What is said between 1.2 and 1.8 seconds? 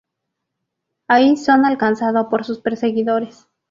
son